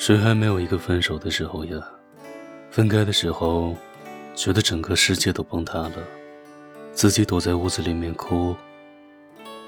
[0.00, 1.78] 谁还没有一个分手的时候呀？
[2.70, 3.76] 分开的时候，
[4.34, 5.92] 觉得整个世界都崩塌了，
[6.90, 8.56] 自己躲在屋子里面哭。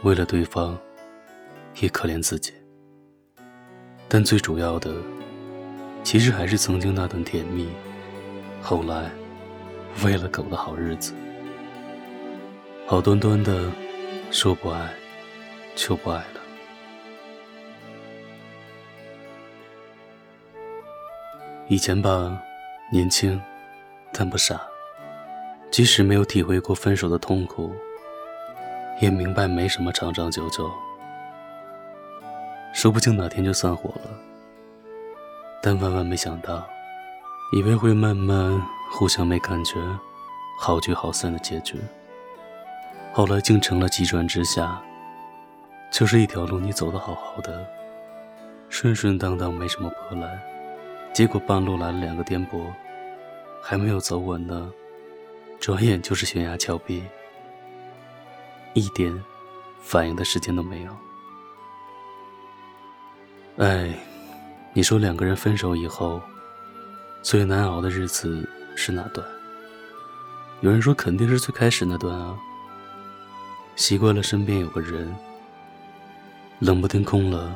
[0.02, 0.78] 为了对方，
[1.82, 2.50] 也可怜自己。
[4.08, 4.94] 但最主要的，
[6.02, 7.68] 其实还是曾经那段甜蜜。
[8.62, 9.10] 后来，
[10.02, 11.12] 为了狗的好日子，
[12.86, 13.70] 好端端的
[14.30, 14.94] 说不爱，
[15.76, 16.41] 就不爱了。
[21.68, 22.38] 以前吧，
[22.90, 23.40] 年轻，
[24.12, 24.60] 但不傻。
[25.70, 27.72] 即使没有体会过分手的痛苦，
[29.00, 30.70] 也明白没什么长长久久，
[32.74, 34.10] 说不定哪天就散伙了。
[35.62, 36.66] 但万万没想到，
[37.54, 38.60] 以为会慢慢
[38.90, 39.80] 互相没感觉，
[40.58, 41.76] 好聚好散的结局，
[43.14, 44.78] 后来竟成了急转直下，
[45.90, 47.64] 就是一条路你走得好好的，
[48.68, 50.38] 顺顺当当，没什么波澜。
[51.12, 52.72] 结果半路来了两个颠簸，
[53.62, 54.72] 还没有走稳呢，
[55.60, 57.04] 转眼就是悬崖峭壁，
[58.72, 59.22] 一点
[59.82, 60.96] 反应的时间都没有。
[63.58, 63.94] 哎，
[64.72, 66.18] 你说两个人分手以后，
[67.22, 69.26] 最难熬的日子是哪段？
[70.62, 72.34] 有人说肯定是最开始那段啊。
[73.76, 75.14] 习惯了身边有个人，
[76.58, 77.54] 冷不丁空了，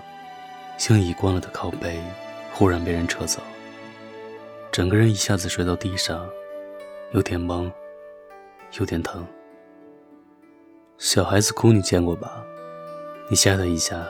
[0.76, 1.98] 像已关了的靠背。
[2.52, 3.42] 忽然被人扯走，
[4.76, 6.28] 整个人一下子摔到地上，
[7.12, 7.72] 有点懵，
[8.78, 9.26] 有点疼。
[10.98, 12.44] 小孩子哭你见过吧？
[13.30, 14.06] 你吓他一下，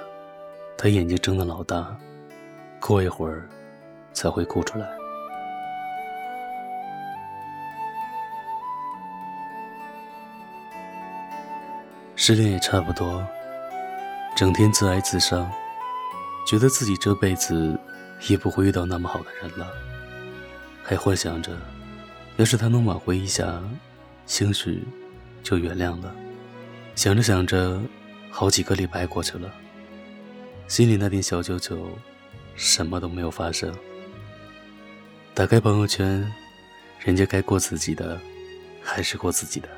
[0.77, 1.97] 他眼睛睁得老大，
[2.81, 3.49] 过一会儿
[4.13, 4.89] 才会哭出来。
[12.17, 13.25] 失恋也差不多，
[14.35, 15.49] 整天自哀自伤，
[16.45, 17.79] 觉得自己这辈子。
[18.31, 19.71] 也不会遇到那么好的人了，
[20.89, 21.51] 还幻想着，
[22.37, 23.61] 要是他能挽回一下，
[24.25, 24.85] 兴许
[25.43, 26.15] 就原谅了。
[26.95, 27.83] 想着想着，
[28.31, 29.53] 好几个礼拜过去了，
[30.69, 31.89] 心里那点小九九，
[32.55, 33.75] 什么都没有发生。
[35.35, 36.25] 打开朋友圈，
[37.01, 38.21] 人家该过自己的，
[38.81, 39.69] 还是过自己的，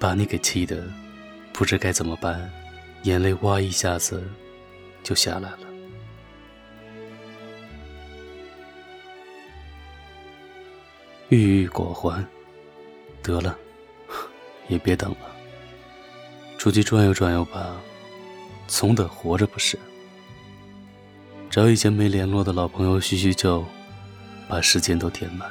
[0.00, 0.82] 把你给气的，
[1.52, 2.50] 不知该怎么办，
[3.04, 4.20] 眼泪哇一下子
[5.04, 5.71] 就下来了。
[11.32, 12.22] 郁郁寡欢，
[13.22, 13.56] 得了，
[14.68, 15.34] 也别等了，
[16.58, 17.80] 出去转悠转悠吧，
[18.66, 19.78] 总得活着不是？
[21.48, 23.64] 找以前没联络的老朋友叙叙旧，
[24.46, 25.50] 把时间都填满。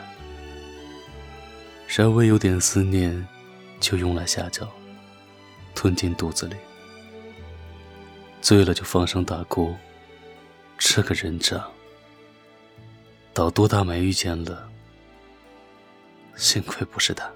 [1.87, 3.27] 稍微有点思念，
[3.79, 4.67] 就用来下酒，
[5.73, 6.55] 吞进肚子里。
[8.39, 9.75] 醉了就放声大哭，
[10.77, 11.65] 这个人渣，
[13.33, 14.67] 倒多大没遇见了。
[16.41, 17.31] 幸亏不是他，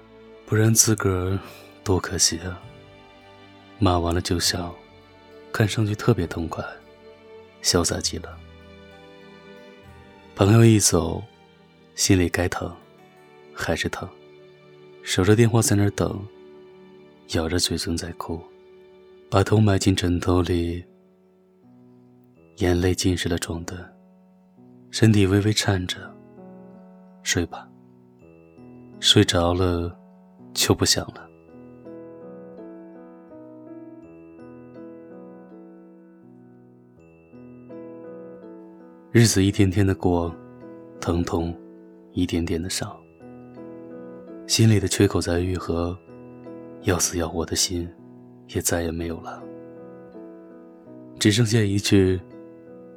[0.46, 1.38] 不然自个儿
[1.84, 2.60] 多可惜啊！
[3.78, 4.74] 骂完了就笑，
[5.52, 6.64] 看上去特别痛快，
[7.62, 8.36] 潇洒极了。
[10.34, 11.22] 朋友一走，
[11.94, 12.74] 心里该疼，
[13.54, 14.08] 还是疼。
[15.04, 16.20] 守着电话在那儿等，
[17.28, 18.42] 咬着嘴唇在哭，
[19.30, 20.84] 把头埋进枕头里，
[22.56, 23.78] 眼泪浸湿了床单，
[24.90, 26.12] 身体微微颤着。
[27.22, 27.68] 睡吧。
[28.98, 29.94] 睡着了，
[30.52, 31.28] 就不想了。
[39.12, 40.34] 日子一天天的过，
[41.00, 41.54] 疼痛
[42.12, 43.00] 一点点的少，
[44.46, 45.96] 心里的缺口在愈合，
[46.82, 47.88] 要死要活的心
[48.48, 49.42] 也再也没有了，
[51.18, 52.20] 只剩下一句：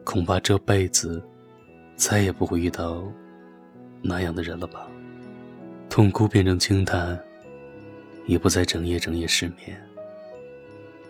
[0.03, 1.23] 恐怕这辈子
[1.95, 3.03] 再也不会遇到
[4.01, 4.89] 那样的人了吧。
[5.99, 7.21] 痛哭变成轻叹，
[8.25, 9.77] 也不再整夜整夜失眠。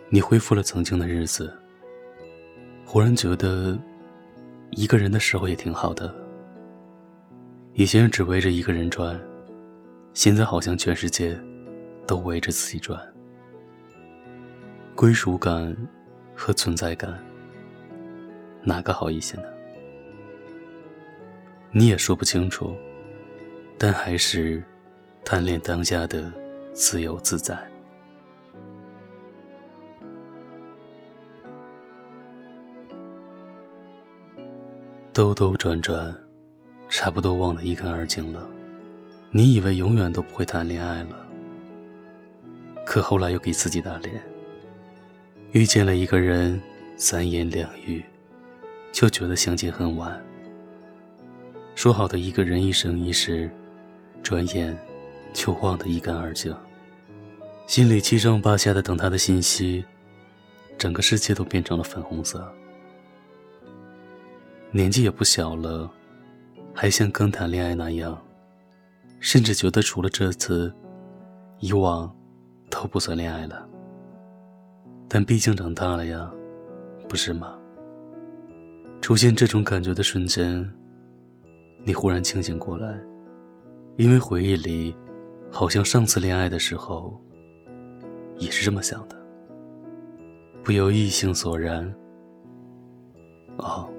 [0.09, 1.55] 你恢复了曾经的日子，
[2.85, 3.77] 忽然觉得
[4.72, 6.12] 一个人的时候也挺好的。
[7.75, 9.21] 以前只围着一个人转，
[10.15, 11.39] 现在好像全世界
[12.07, 13.00] 都围着自己转。
[14.95, 15.77] 归属感
[16.33, 17.15] 和存在感，
[18.63, 19.44] 哪个好一些呢？
[21.69, 22.75] 你也说不清楚。
[23.81, 24.62] 但还是
[25.31, 26.33] 贪恋当下的
[26.73, 27.55] 自由自在，
[35.13, 36.11] 兜兜转转，
[36.89, 38.49] 差不多忘得一干二净了。
[39.29, 41.27] 你以为永远都不会谈恋爱了，
[42.83, 44.19] 可后来又给自己打脸。
[45.51, 46.59] 遇见了一个人，
[46.97, 48.03] 三言两语
[48.91, 50.19] 就觉得相见恨晚，
[51.75, 53.47] 说好的一个人一生一世，
[54.23, 54.75] 转眼
[55.33, 56.55] 就忘得一干二净。
[57.67, 59.85] 心里七上八下的等他的信息，
[60.77, 62.51] 整个世界都变成了粉红色。
[64.71, 65.89] 年纪也不小了，
[66.73, 68.19] 还像刚谈恋爱那样，
[69.19, 70.73] 甚至觉得除了这次，
[71.59, 72.11] 以往
[72.69, 73.67] 都不算恋爱了。
[75.07, 76.31] 但毕竟长大了呀，
[77.07, 77.55] 不是吗？
[79.01, 80.67] 出现这种感觉的瞬间，
[81.83, 82.99] 你忽然清醒过来，
[83.97, 84.95] 因为回忆里，
[85.51, 87.19] 好像上次恋爱的时候。
[88.38, 89.18] 也是这么想的，
[90.63, 91.94] 不由异性所然。
[93.57, 93.90] 哦，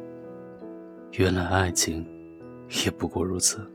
[1.19, 2.07] 原来爱情
[2.83, 3.71] 也不过如此。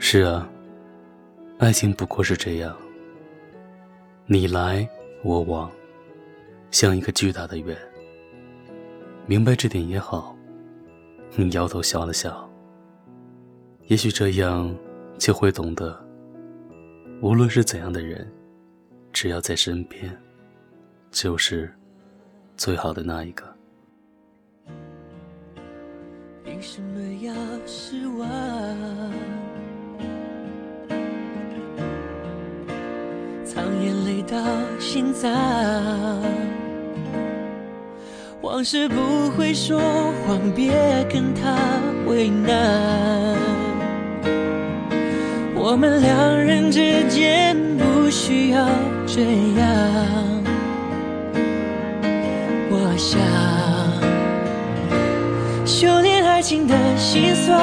[0.00, 0.50] 是啊，
[1.58, 2.76] 爱情不过是这样，
[4.26, 4.84] 你来
[5.22, 5.70] 我往，
[6.72, 7.78] 像一个巨大的圆。
[9.26, 10.36] 明白这点也好，
[11.36, 12.51] 你摇头笑了笑。
[13.86, 14.74] 也许这样。
[15.18, 15.96] 就会懂得，
[17.20, 18.28] 无论是怎样的人，
[19.12, 20.12] 只要在身边，
[21.12, 21.72] 就是
[22.56, 23.44] 最好的那一个。
[26.42, 27.32] 凭什么要
[27.66, 28.28] 失望？
[33.44, 34.36] 藏眼泪到
[34.80, 35.30] 心脏，
[38.40, 39.78] 往事不会说
[40.26, 40.72] 谎，别
[41.08, 41.56] 跟他
[42.08, 43.61] 为难。
[45.72, 48.68] 我们两人之间不需要
[49.06, 49.22] 这
[49.58, 49.64] 样，
[52.68, 53.18] 我想
[55.64, 57.58] 修炼爱情的心酸，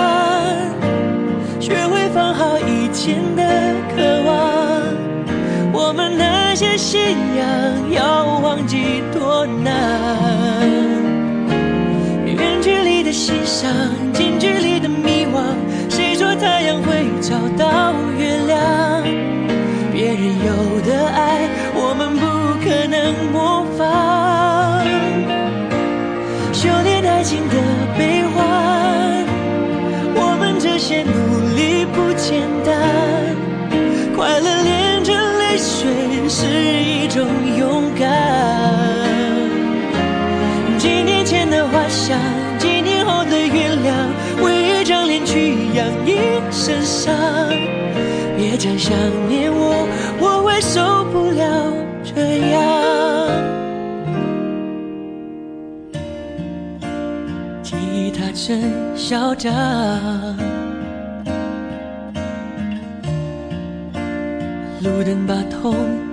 [1.60, 4.82] 学会放好以前的渴望。
[5.72, 9.70] 我们那些信仰要忘记多难，
[12.26, 13.72] 远距离的欣赏，
[14.14, 14.79] 近距离
[36.30, 37.28] 是一种
[37.58, 38.08] 勇敢。
[40.78, 42.18] 几年前的花香，
[42.60, 43.92] 几年后的原谅，
[44.44, 45.58] 为一张脸去。
[45.74, 46.18] 养一
[46.52, 47.14] 身伤，
[48.38, 48.92] 别再想
[49.28, 49.88] 念我，
[50.20, 51.74] 我会受不了
[52.04, 52.60] 这样。
[57.62, 59.54] 吉他真嚣张，
[64.82, 65.76] 路灯把痛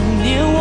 [0.00, 0.59] 成年。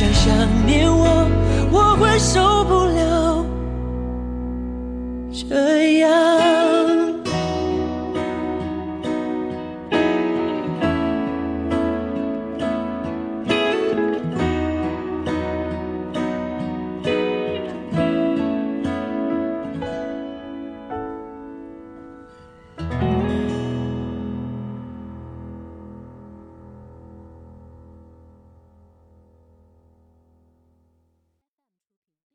[0.00, 1.28] 再想念我，
[1.70, 2.49] 我会受。